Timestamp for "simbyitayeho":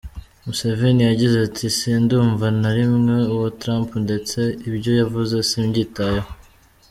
5.49-6.29